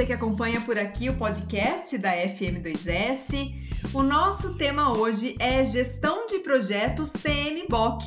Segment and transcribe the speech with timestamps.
[0.00, 3.52] você que acompanha por aqui o podcast da FM2S.
[3.92, 8.06] O nosso tema hoje é Gestão de Projetos PMBOK.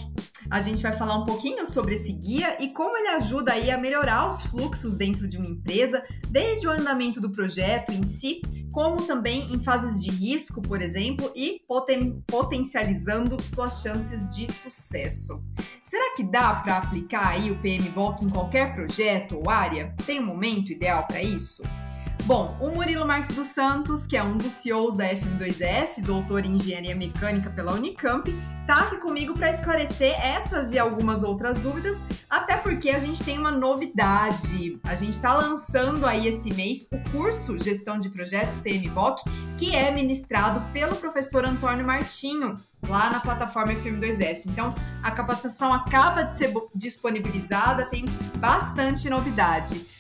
[0.50, 3.78] A gente vai falar um pouquinho sobre esse guia e como ele ajuda aí a
[3.78, 8.42] melhorar os fluxos dentro de uma empresa, desde o andamento do projeto em si,
[8.72, 15.44] como também em fases de risco, por exemplo, e poten potencializando suas chances de sucesso.
[15.86, 19.94] Será que dá para aplicar aí o PMBOK em qualquer projeto ou área?
[20.08, 21.62] Tem um momento ideal para isso?
[22.26, 26.56] Bom, o Murilo Marques dos Santos, que é um dos CEOs da FM2S, doutor em
[26.56, 32.56] engenharia mecânica pela Unicamp, está aqui comigo para esclarecer essas e algumas outras dúvidas, até
[32.56, 34.80] porque a gente tem uma novidade.
[34.84, 39.22] A gente está lançando aí esse mês o curso Gestão de Projetos PMBOK,
[39.58, 42.56] que é ministrado pelo professor Antônio Martinho,
[42.88, 44.44] lá na plataforma FM2S.
[44.46, 48.06] Então, a capacitação acaba de ser disponibilizada, tem
[48.38, 49.92] bastante novidade.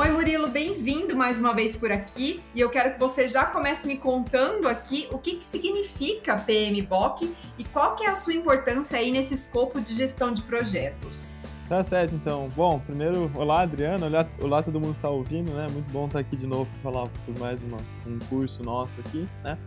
[0.00, 2.42] Oi, Murilo, bem-vindo mais uma vez por aqui.
[2.54, 7.36] E eu quero que você já comece me contando aqui o que, que significa PMBOK
[7.58, 11.38] e qual que é a sua importância aí nesse escopo de gestão de projetos.
[11.68, 12.50] Tá certo, então.
[12.56, 14.06] Bom, primeiro, olá, Adriano.
[14.06, 15.66] Olá, olá todo mundo que tá ouvindo, né?
[15.70, 17.76] Muito bom estar aqui de novo para falar por mais uma,
[18.06, 19.58] um curso nosso aqui, né?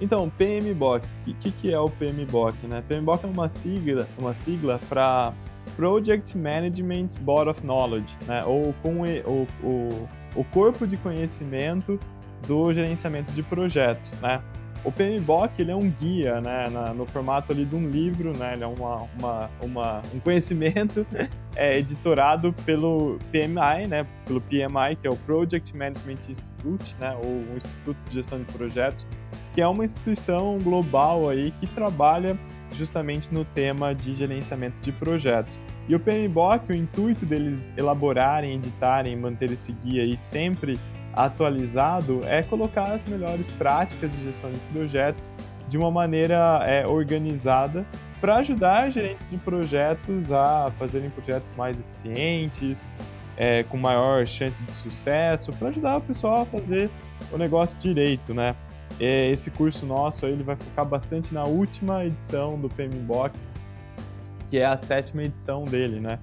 [0.00, 1.06] Então, PMBOK.
[1.28, 2.82] O que, que é o PMBOK, né?
[2.88, 5.32] PMBOK é uma sigla, uma sigla para
[5.74, 8.44] Project Management Board of Knowledge, né?
[8.44, 11.98] ou com o, o, o corpo de conhecimento
[12.46, 14.40] do gerenciamento de projetos, né?
[14.84, 18.52] O PMBOK ele é um guia, né, na, no formato ali de um livro, né,
[18.52, 21.04] ele é uma, uma, uma um conhecimento
[21.56, 27.52] é, editorado pelo PMI, né, pelo PMI, que é o Project Management Institute, né, ou
[27.52, 29.08] o Instituto de Gestão de Projetos,
[29.54, 32.38] que é uma instituição global aí que trabalha
[32.72, 35.58] justamente no tema de gerenciamento de projetos.
[35.88, 40.78] E o PMBOK, o intuito deles elaborarem, editarem, manter esse guia aí sempre
[41.12, 45.32] atualizado é colocar as melhores práticas de gestão de projetos
[45.68, 47.86] de uma maneira é, organizada
[48.20, 52.86] para ajudar gerentes de projetos a fazerem projetos mais eficientes,
[53.36, 56.90] é, com maior chance de sucesso, para ajudar o pessoal a fazer
[57.32, 58.54] o negócio direito, né?
[58.98, 63.38] É, esse curso nosso ele vai focar bastante na última edição do PMBOK,
[64.50, 66.18] que é a sétima edição dele, né?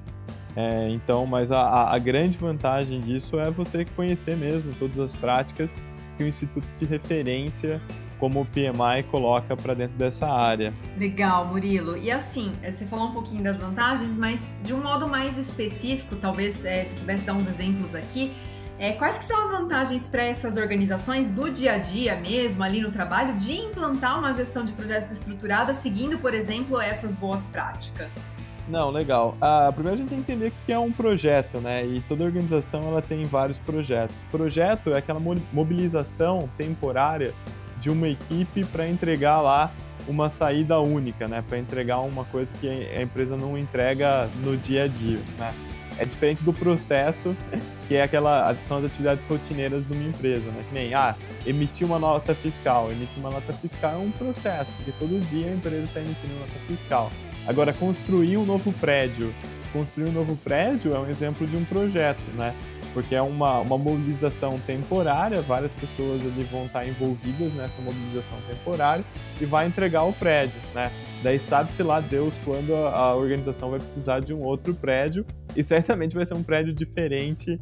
[0.56, 5.75] É, então, mas a, a, grande vantagem disso é você conhecer mesmo todas as práticas
[6.16, 7.81] que o Instituto de Referência,
[8.19, 10.72] como o PMI, coloca para dentro dessa área.
[10.95, 11.97] Legal, Murilo.
[11.97, 16.16] E assim, é, você falou um pouquinho das vantagens, mas de um modo mais específico,
[16.18, 18.31] talvez é, se pudesse dar uns exemplos aqui,
[18.79, 22.81] é, quais que são as vantagens para essas organizações do dia a dia mesmo, ali
[22.81, 28.38] no trabalho, de implantar uma gestão de projetos estruturada, seguindo, por exemplo, essas boas práticas?
[28.67, 29.38] Não, legal.
[29.41, 31.85] Ah, primeiro a gente tem que entender que é um projeto, né?
[31.85, 34.23] E toda organização ela tem vários projetos.
[34.31, 35.19] Projeto é aquela
[35.51, 37.33] mobilização temporária
[37.79, 39.69] de uma equipe para entregar lá
[40.07, 41.44] uma saída única, né?
[41.47, 45.53] Para entregar uma coisa que a empresa não entrega no dia a dia, né?
[46.03, 47.33] É diferente do processo,
[47.87, 50.61] que é aquela são as atividades rotineiras de uma empresa, né?
[50.67, 51.15] Que nem, ah,
[51.45, 52.91] emitir uma nota fiscal.
[52.91, 56.59] Emitir uma nota fiscal é um processo, porque todo dia a empresa está emitindo nota
[56.67, 57.09] fiscal.
[57.47, 59.33] Agora, construir um novo prédio.
[59.71, 62.53] Construir um novo prédio é um exemplo de um projeto, né?
[62.93, 69.05] Porque é uma, uma mobilização temporária, várias pessoas ali vão estar envolvidas nessa mobilização temporária
[69.39, 70.91] e vai entregar o prédio, né?
[71.23, 75.25] Daí sabe-se lá Deus quando a, a, organização vai precisar de um outro prédio
[75.55, 77.59] e certamente vai ser um prédio diferente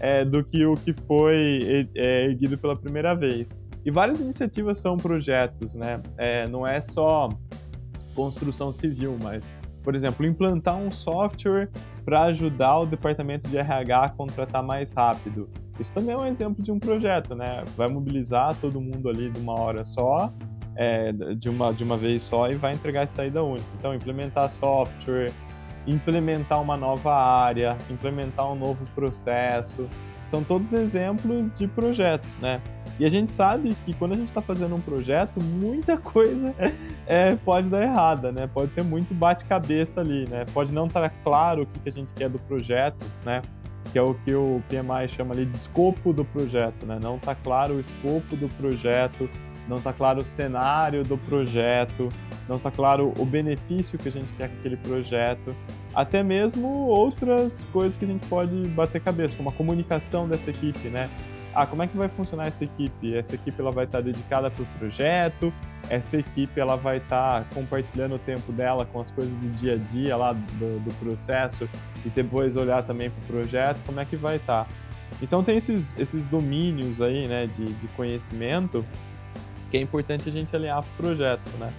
[0.00, 3.54] é, do que o que foi é, erguido pela primeira vez.
[3.84, 6.00] E várias iniciativas são projetos, né?
[6.16, 7.28] É, não é só
[8.14, 9.48] construção civil, mas,
[9.82, 11.68] por exemplo, implantar um software
[12.04, 15.48] para ajudar o departamento de RH a contratar mais rápido.
[15.80, 17.64] Isso também é um exemplo de um projeto, né?
[17.76, 20.32] Vai mobilizar todo mundo ali de uma hora só,
[20.76, 23.66] é, de, uma, de uma vez só e vai entregar essa saída única.
[23.78, 25.32] Então, implementar software,
[25.86, 29.88] implementar uma nova área, implementar um novo processo,
[30.24, 32.60] são todos exemplos de projeto, né?
[32.98, 36.54] E a gente sabe que quando a gente está fazendo um projeto, muita coisa
[37.06, 38.46] é, pode dar errada, né?
[38.46, 40.44] Pode ter muito bate-cabeça ali, né?
[40.52, 43.42] Pode não estar claro o que, que a gente quer do projeto, né?
[43.92, 46.98] Que é o que o PMI chama ali de escopo do projeto, né?
[47.00, 49.28] Não está claro o escopo do projeto,
[49.68, 52.08] não está claro o cenário do projeto,
[52.48, 55.54] não está claro o benefício que a gente quer com aquele projeto,
[55.94, 60.88] até mesmo outras coisas que a gente pode bater cabeça, como a comunicação dessa equipe,
[60.88, 61.08] né?
[61.54, 63.14] ah, como é que vai funcionar essa equipe?
[63.14, 65.52] Essa equipe ela vai estar dedicada para o projeto,
[65.90, 69.76] essa equipe ela vai estar compartilhando o tempo dela com as coisas do dia a
[69.76, 71.68] dia lá do, do processo
[72.04, 74.66] e depois olhar também para o projeto, como é que vai estar?
[75.20, 78.84] Então tem esses, esses domínios aí, né, de, de conhecimento
[79.72, 81.72] que é importante a gente alinhar o projeto, né?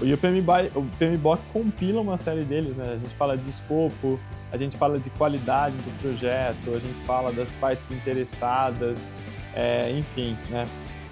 [0.00, 2.92] E o PMBOK, o PMBOK compila uma série deles, né?
[2.92, 4.20] A gente fala de escopo,
[4.52, 9.04] a gente fala de qualidade do projeto, a gente fala das partes interessadas,
[9.52, 10.64] é, enfim, né?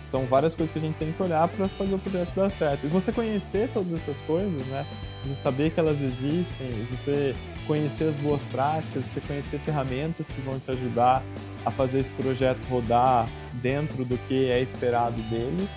[0.06, 2.86] São várias coisas que a gente tem que olhar para fazer o projeto dar certo.
[2.86, 4.86] E você conhecer todas essas coisas, né?
[5.24, 7.34] Você saber que elas existem, você
[7.66, 11.20] conhecer as boas práticas, você conhecer ferramentas que vão te ajudar
[11.66, 15.68] a fazer esse projeto rodar dentro do que é esperado dele,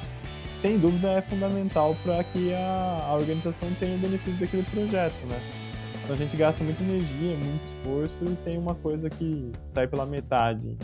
[0.61, 5.41] sem dúvida é fundamental para que a, a organização tenha o benefício daquele projeto, né?
[6.03, 10.05] Então a gente gasta muita energia, muito esforço e tem uma coisa que sai pela
[10.05, 10.77] metade,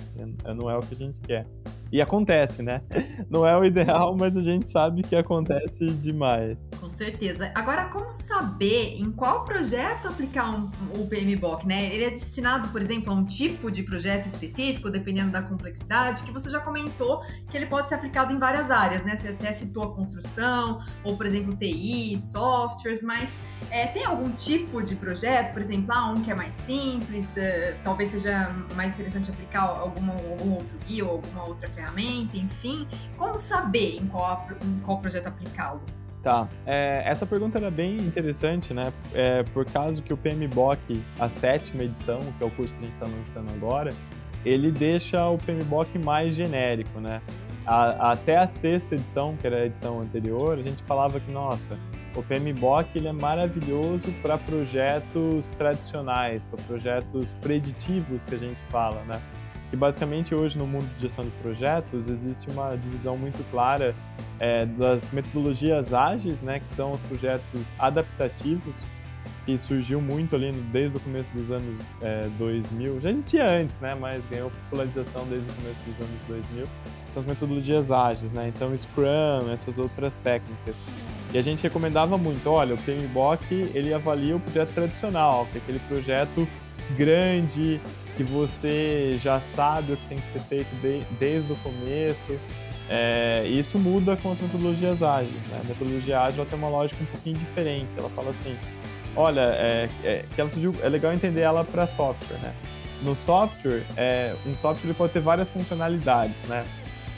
[0.56, 1.46] não é o que a gente quer.
[1.92, 2.82] E acontece, né?
[3.30, 6.58] Não é o ideal, mas a gente sabe que acontece demais.
[6.80, 7.52] Com certeza.
[7.56, 11.94] Agora, como saber em qual projeto aplicar um, o PMBOK, né?
[11.94, 16.32] Ele é destinado, por exemplo, a um tipo de projeto específico, dependendo da complexidade, que
[16.32, 19.16] você já comentou que ele pode ser aplicado em várias áreas, né?
[19.16, 23.42] Você até citou a construção, ou, por exemplo, TI, softwares, mas
[23.72, 27.76] é, tem algum tipo de projeto, por exemplo, ah, um que é mais simples, uh,
[27.84, 30.10] talvez seja mais interessante aplicar algum
[30.54, 32.88] outro guia ou alguma outra ferramenta, enfim.
[33.16, 35.82] Como saber em qual, em qual projeto aplicá-lo?
[36.24, 38.92] Tá, é, essa pergunta era bem interessante, né?
[39.14, 42.88] É, por causa que o PMBOK, a sétima edição, que é o curso que a
[42.88, 43.94] gente está lançando agora,
[44.44, 47.22] ele deixa o PMBOK mais genérico, né?
[47.66, 51.78] A, até a sexta edição, que era a edição anterior, a gente falava que, nossa,
[52.16, 59.04] o PMBOK ele é maravilhoso para projetos tradicionais, para projetos preditivos que a gente fala,
[59.04, 59.22] né?
[59.70, 63.94] Que basicamente hoje no mundo de gestão de projetos existe uma divisão muito clara
[64.40, 68.74] é, das metodologias ágeis, né, que são os projetos adaptativos,
[69.46, 73.96] que surgiu muito ali desde o começo dos anos é, 2000, já existia antes, né,
[73.96, 76.68] mas ganhou popularização desde o começo dos anos 2000,
[77.10, 80.76] são as metodologias ágeis, né, então Scrum, essas outras técnicas.
[81.34, 85.62] E a gente recomendava muito, olha, o PMBOK ele avalia o projeto tradicional, que é
[85.62, 86.48] aquele projeto
[86.96, 87.82] grande,
[88.18, 92.38] que você já sabe o que tem que ser feito de, desde o começo.
[92.90, 95.46] É, isso muda com as metodologias ágeis.
[95.46, 95.62] Né?
[95.64, 97.96] A metodologia ágil tem uma lógica um pouquinho diferente.
[97.96, 98.58] Ela fala assim,
[99.16, 102.40] olha, é, é, que ela surgiu, é legal entender ela para software.
[102.40, 102.54] Né?
[103.04, 106.44] No software, é, um software pode ter várias funcionalidades.
[106.46, 106.66] Né?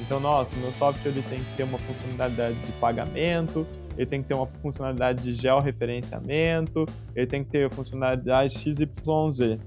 [0.02, 3.66] Então, nossa, o meu software ele tem que ter uma funcionalidade de pagamento,
[3.98, 6.86] ele tem que ter uma funcionalidade de georreferenciamento,
[7.16, 9.60] ele tem que ter funcionalidade XYZ.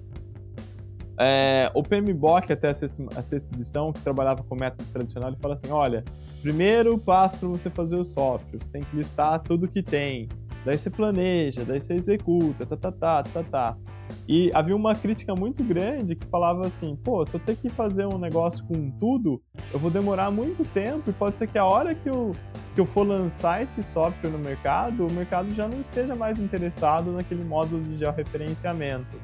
[1.24, 5.70] É, o PMBOK, até a sexta edição, que trabalhava com método tradicional, ele fala assim:
[5.70, 6.02] olha,
[6.42, 10.28] primeiro passo para você fazer o software, você tem que listar tudo que tem,
[10.64, 13.76] daí você planeja, daí você executa, tá, tá, tá, tá, tá.
[14.26, 18.04] E havia uma crítica muito grande que falava assim: pô, se eu ter que fazer
[18.04, 19.40] um negócio com tudo,
[19.72, 22.32] eu vou demorar muito tempo e pode ser que a hora que eu,
[22.74, 27.12] que eu for lançar esse software no mercado, o mercado já não esteja mais interessado
[27.12, 29.16] naquele módulo de georreferenciamento.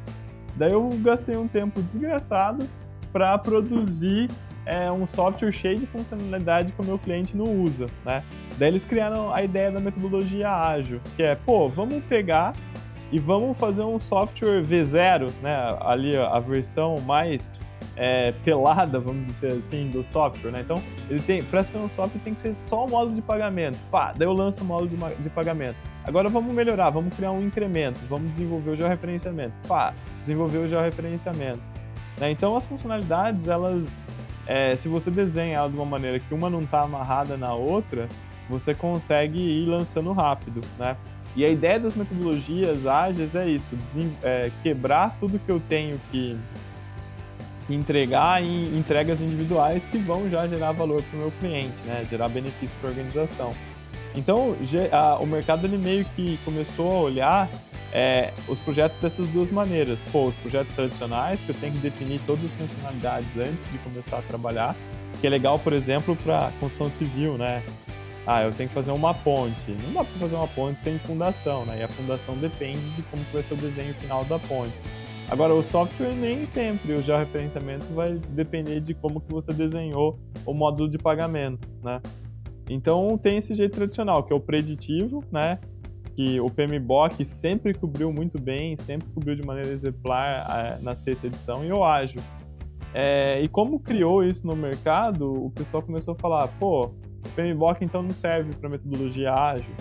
[0.58, 2.68] Daí eu gastei um tempo desgraçado
[3.12, 4.28] para produzir
[4.66, 8.24] é, um software cheio de funcionalidade que o meu cliente não usa, né?
[8.58, 12.54] Daí eles criaram a ideia da metodologia ágil, que é, pô, vamos pegar
[13.10, 15.78] e vamos fazer um software V0, né?
[15.80, 17.52] Ali a versão mais
[17.96, 20.60] é, pelada, vamos dizer assim, do software, né?
[20.60, 23.78] Então, ele tem, para ser um software tem que ser só o módulo de pagamento.
[23.90, 25.76] Pá, daí eu lanço o módulo de, de pagamento.
[26.08, 29.52] Agora vamos melhorar, vamos criar um incremento, vamos desenvolver o georreferenciamento.
[29.68, 31.60] Pá, desenvolver o georreferenciamento.
[32.18, 32.30] Né?
[32.30, 34.02] Então as funcionalidades, elas,
[34.46, 38.08] é, se você desenha ela de uma maneira que uma não está amarrada na outra,
[38.48, 40.96] você consegue ir lançando rápido, né?
[41.36, 43.78] E a ideia das metodologias ágeis é isso,
[44.22, 46.38] é, quebrar tudo que eu tenho que,
[47.66, 52.06] que entregar em entregas individuais que vão já gerar valor para o meu cliente, né?
[52.08, 53.54] Gerar benefício para a organização.
[54.14, 54.56] Então,
[55.20, 57.50] o mercado ele meio que começou a olhar
[57.92, 60.02] é, os projetos dessas duas maneiras.
[60.02, 64.18] Pô, os projetos tradicionais, que eu tenho que definir todas as funcionalidades antes de começar
[64.18, 64.76] a trabalhar,
[65.20, 67.62] que é legal, por exemplo, para construção civil, né?
[68.26, 69.70] Ah, eu tenho que fazer uma ponte.
[69.70, 71.78] Não dá para fazer uma ponte sem fundação, né?
[71.78, 74.74] E a fundação depende de como vai ser o desenho final da ponte.
[75.30, 80.52] Agora, o software nem sempre, o georreferenciamento vai depender de como que você desenhou o
[80.52, 82.00] módulo de pagamento, né?
[82.68, 85.58] Então tem esse jeito tradicional, que é o preditivo, né?
[86.14, 91.64] Que o PMBOK sempre cobriu muito bem, sempre cobriu de maneira exemplar na sexta edição,
[91.64, 92.20] e o ágil.
[92.92, 97.84] É, e como criou isso no mercado, o pessoal começou a falar, pô, o PMBOK
[97.84, 99.74] então não serve para metodologia ágil.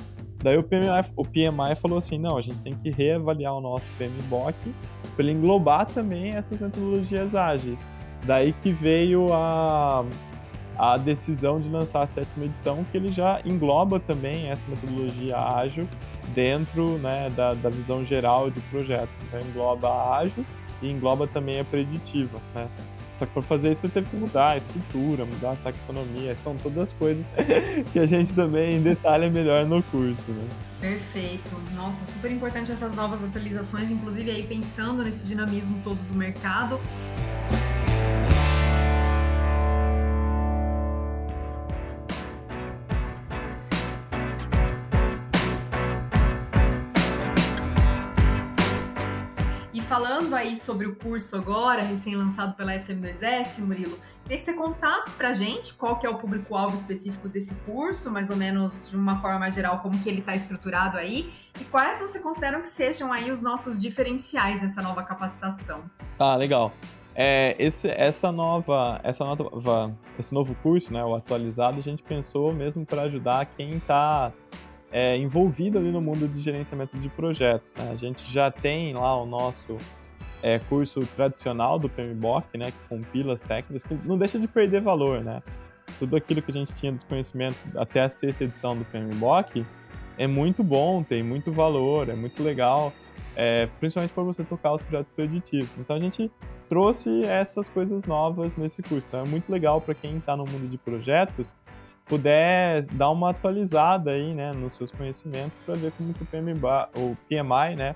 [0.44, 3.92] Daí o PMI, o PMI falou assim, não, a gente tem que reavaliar o nosso
[3.94, 4.56] PMBOK
[5.16, 7.88] para ele englobar também essas metodologias ágeis.
[8.26, 10.06] Daí que veio a,
[10.78, 15.88] a decisão de lançar a sétima edição, que ele já engloba também essa metodologia ágil
[16.36, 19.16] dentro né, da, da visão geral de projetos.
[19.28, 20.46] Então engloba a ágil
[20.82, 22.40] e engloba também a preditiva.
[22.54, 22.68] Né?
[23.16, 26.94] Só que para fazer isso teve que mudar a estrutura, mudar a taxonomia, são todas
[26.94, 27.30] coisas
[27.92, 30.48] que a gente também detalha melhor no curso, né?
[30.80, 31.60] Perfeito.
[31.76, 36.80] Nossa, super importante essas novas atualizações, inclusive aí pensando nesse dinamismo todo do mercado.
[50.68, 55.98] Sobre o curso agora, recém-lançado pela FM2S, Murilo, queria que você contasse pra gente qual
[55.98, 59.80] que é o público-alvo específico desse curso, mais ou menos de uma forma mais geral,
[59.80, 63.80] como que ele está estruturado aí, e quais você consideram que sejam aí os nossos
[63.80, 65.84] diferenciais nessa nova capacitação.
[66.20, 66.74] Ah, legal.
[67.16, 72.54] É, esse, essa nova, essa nova, esse novo curso, né, o atualizado, a gente pensou
[72.54, 74.34] mesmo para ajudar quem está
[74.92, 77.74] é, envolvido ali no mundo de gerenciamento de projetos.
[77.74, 77.90] Né?
[77.90, 79.78] A gente já tem lá o nosso
[80.42, 84.82] é, curso tradicional do PMBOK, né, que compila as técnicas, que não deixa de perder
[84.82, 85.42] valor, né?
[86.00, 89.66] Tudo aquilo que a gente tinha dos conhecimentos até a sexta edição do PMBOK
[90.18, 92.94] é muito bom, tem muito valor, é muito legal,
[93.36, 95.72] é, principalmente para você tocar os projetos preditivos.
[95.78, 96.32] Então a gente
[96.70, 99.08] trouxe essas coisas novas nesse curso.
[99.08, 101.54] Então é muito legal para quem está no mundo de projetos
[102.08, 106.54] puder dar uma atualizada aí, né, nos seus conhecimentos para ver como que o PMI,
[106.96, 107.96] o PMI, né,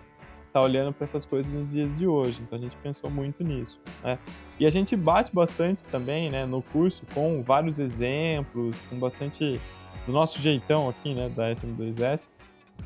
[0.52, 2.42] tá olhando para essas coisas nos dias de hoje.
[2.42, 4.18] Então a gente pensou muito nisso, né?
[4.60, 9.60] E a gente bate bastante também, né, no curso com vários exemplos, com bastante
[10.06, 12.30] do nosso jeitão aqui, né, da FM2S.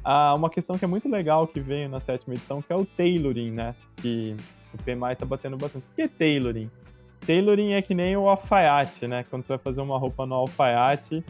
[0.04, 2.86] Ah, uma questão que é muito legal que veio na sétima edição, que é o
[2.86, 4.36] tailoring, né, que
[4.74, 5.86] o PMI tá batendo bastante.
[5.86, 6.70] O que é tailoring?
[7.26, 9.26] Tailoring é que nem o alfaiate, né?
[9.30, 11.24] Quando você vai fazer uma roupa no alfaiate,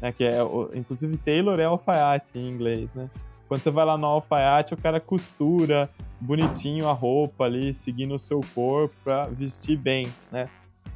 [0.00, 0.12] né?
[0.12, 0.38] Que é,
[0.74, 3.08] inclusive, tailor é alfaiate em inglês, né?
[3.48, 5.88] Quando você vai lá no alfaiate, o cara costura
[6.20, 10.48] bonitinho a roupa ali, seguindo o seu corpo para vestir bem, né?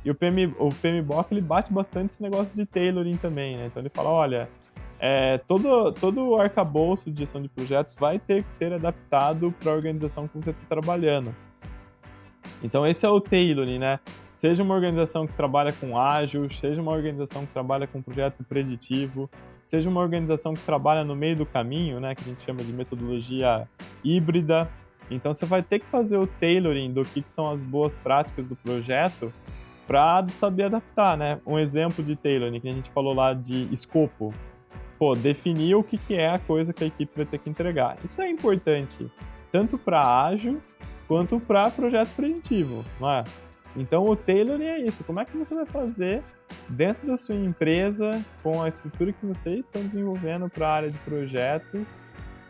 [0.05, 3.67] E o PM, o PMBOK, ele bate bastante esse negócio de tailoring também, né?
[3.67, 4.49] Então ele fala, olha,
[4.99, 9.75] é, todo, todo arcabouço de gestão de projetos vai ter que ser adaptado para a
[9.75, 11.35] organização que você está trabalhando.
[12.63, 13.99] Então esse é o tailoring, né?
[14.43, 19.31] Seja uma organização que trabalha com ágil, seja uma organização que trabalha com projeto preditivo,
[19.63, 22.73] seja uma organização que trabalha no meio do caminho, né, que a gente chama de
[22.73, 23.69] metodologia
[24.03, 24.69] híbrida.
[25.09, 28.45] Então você vai ter que fazer o tailoring do que, que são as boas práticas
[28.45, 29.33] do projeto
[29.87, 31.41] para saber adaptar, né?
[31.47, 34.35] Um exemplo de tailoring que a gente falou lá de escopo.
[34.99, 37.97] Pô, definir o que, que é a coisa que a equipe vai ter que entregar.
[38.05, 39.09] Isso é importante
[39.53, 40.61] tanto para ágil
[41.07, 43.25] quanto para projeto preditivo, não é?
[43.77, 45.03] Então o tailoring é isso.
[45.05, 46.23] Como é que você vai fazer
[46.69, 50.99] dentro da sua empresa, com a estrutura que vocês estão desenvolvendo para a área de
[50.99, 51.87] projetos,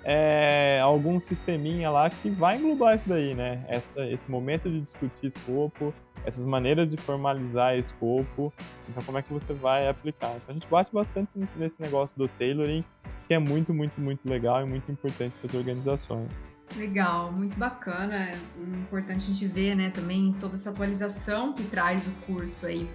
[0.05, 3.65] é, algum sisteminha lá que vai englobar isso daí, né?
[3.69, 8.53] Essa, esse momento de discutir escopo, essas maneiras de formalizar escopo.
[8.89, 10.31] Então, como é que você vai aplicar?
[10.37, 12.85] Então, a gente bate bastante nesse negócio do tailoring,
[13.29, 16.52] que é muito, muito, muito legal e muito importante para as organizações.
[16.77, 18.31] Legal, muito bacana.
[18.31, 18.35] É
[18.75, 22.89] importante a gente ver, né, também toda essa atualização que traz o curso aí.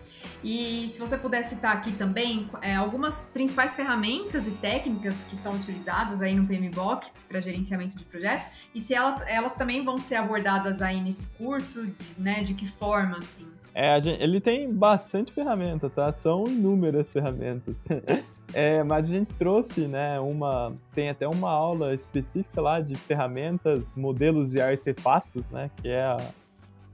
[0.43, 5.53] E se você puder citar aqui também é, algumas principais ferramentas e técnicas que são
[5.53, 10.15] utilizadas aí no PMBOK para gerenciamento de projetos e se ela, elas também vão ser
[10.15, 13.48] abordadas aí nesse curso, né, de que forma, assim?
[13.74, 16.12] É, gente, ele tem bastante ferramenta, tá?
[16.12, 17.75] São inúmeras ferramentas.
[18.54, 20.74] É, mas a gente trouxe, né, uma...
[20.94, 26.18] Tem até uma aula específica lá de ferramentas, modelos e artefatos, né, que é, a,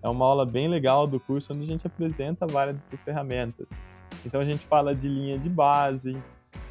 [0.01, 3.67] é uma aula bem legal do curso, onde a gente apresenta várias dessas ferramentas.
[4.25, 6.17] Então a gente fala de linha de base,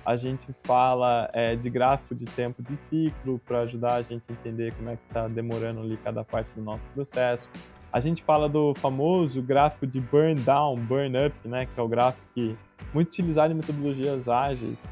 [0.04, 4.32] a gente fala é, de gráfico de tempo de ciclo para ajudar a gente a
[4.32, 7.48] entender como é que está demorando ali cada parte do nosso processo.
[7.92, 11.88] A gente fala do famoso gráfico de burn down, burn up, né, que é o
[11.88, 12.56] gráfico que
[12.94, 14.82] muito utilizado em metodologias ágeis,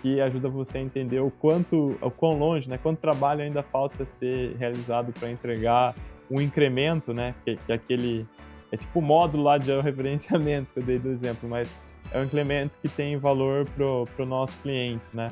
[0.00, 4.06] que ajuda você a entender o quanto, o quão longe, né, quanto trabalho ainda falta
[4.06, 5.94] ser realizado para entregar
[6.30, 8.26] um incremento, né, que, que é aquele
[8.72, 11.70] é tipo o módulo lá de referenciamento que eu dei do exemplo, mas
[12.10, 15.30] é um incremento que tem valor pro, pro nosso cliente, né?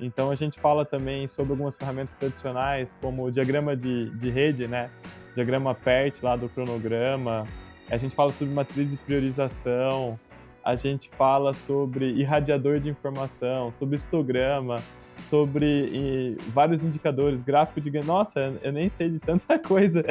[0.00, 4.66] Então a gente fala também sobre algumas ferramentas tradicionais, como o diagrama de, de rede,
[4.66, 4.90] né?
[5.34, 7.46] Diagrama PERT lá do cronograma,
[7.90, 10.18] A gente fala sobre matriz de priorização,
[10.64, 14.76] a gente fala sobre irradiador de informação, sobre histograma,
[15.16, 20.02] sobre vários indicadores, gráfico de nossa, eu nem sei de tanta coisa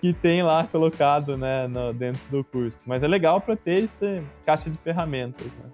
[0.00, 2.80] que tem lá colocado, né, no, dentro do curso.
[2.86, 5.46] Mas é legal para ter essa caixa de ferramentas.
[5.46, 5.70] Né?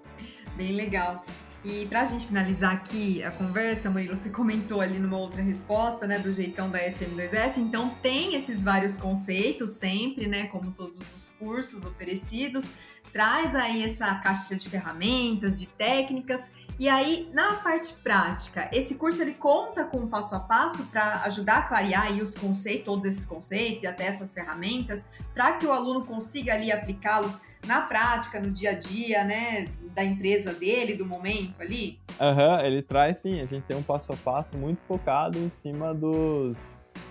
[0.55, 1.23] Bem legal.
[1.69, 6.07] E para a gente finalizar aqui a conversa, Murilo, você comentou ali numa outra resposta,
[6.07, 11.27] né, do jeitão da FM2S, então tem esses vários conceitos sempre, né, como todos os
[11.37, 12.71] cursos oferecidos,
[13.11, 19.21] traz aí essa caixa de ferramentas, de técnicas, e aí na parte prática, esse curso
[19.21, 23.03] ele conta com um passo a passo para ajudar a clarear aí os conceitos, todos
[23.03, 28.39] esses conceitos e até essas ferramentas, para que o aluno consiga ali aplicá-los na prática,
[28.39, 31.99] no dia a dia, né, da empresa dele, do momento ali?
[32.19, 35.49] Aham, uhum, ele traz sim, a gente tem um passo a passo muito focado em
[35.49, 36.57] cima dos,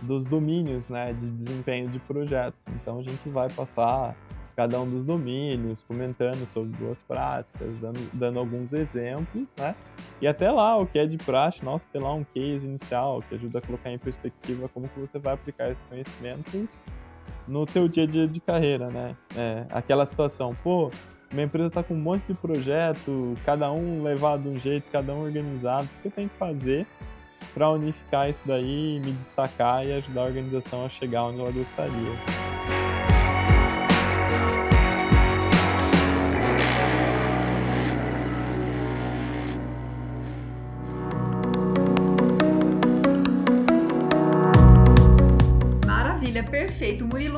[0.02, 2.58] dos domínios, né, de desempenho de projetos.
[2.80, 4.16] Então a gente vai passar
[4.56, 9.74] cada um dos domínios, comentando sobre boas práticas, dando, dando alguns exemplos, né?
[10.18, 13.34] E até lá, o que é de praxe, nossa, tem lá um case inicial que
[13.34, 16.70] ajuda a colocar em perspectiva como que você vai aplicar esses conhecimentos
[17.46, 19.16] no teu dia a dia de carreira, né?
[19.36, 20.90] É, aquela situação, pô,
[21.32, 25.12] minha empresa está com um monte de projeto, cada um levado de um jeito, cada
[25.12, 26.86] um organizado, o que eu tenho que fazer
[27.52, 32.45] para unificar isso daí, me destacar e ajudar a organização a chegar onde ela gostaria.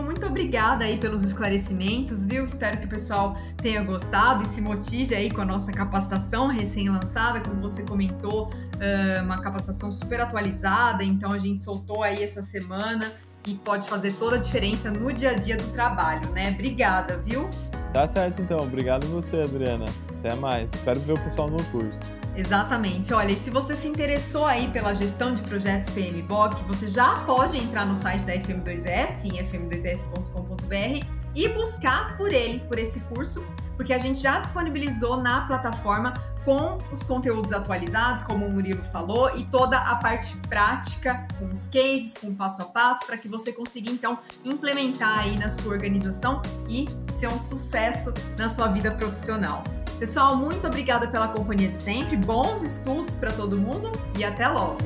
[0.02, 2.45] Muito obrigada aí pelos esclarecimentos, viu?
[2.45, 7.40] Espero que o pessoal tenha gostado e se motive aí com a nossa capacitação recém-lançada,
[7.40, 8.50] como você comentou,
[9.25, 13.14] uma capacitação super atualizada, então a gente soltou aí essa semana
[13.47, 16.50] e pode fazer toda a diferença no dia a dia do trabalho, né?
[16.50, 17.49] Obrigada, viu?
[17.93, 18.59] Tá certo então.
[18.59, 19.87] Obrigado você, Adriana.
[20.19, 20.69] Até mais.
[20.75, 21.99] Espero ver o pessoal no curso.
[22.38, 23.12] Exatamente.
[23.12, 27.56] Olha, e se você se interessou aí pela gestão de projetos PMBOK, você já pode
[27.56, 33.45] entrar no site da FM2S, em fm2s.com.br, e buscar por ele, por esse curso,
[33.76, 39.36] porque a gente já disponibilizou na plataforma com os conteúdos atualizados, como o Murilo falou,
[39.36, 43.26] e toda a parte prática, com os cases, com o passo a passo, para que
[43.26, 48.93] você consiga então implementar aí na sua organização e ser um sucesso na sua vida
[48.93, 49.65] profissional.
[49.99, 54.78] Pessoal, muito obrigada pela companhia de sempre, bons estudos para todo mundo e até logo!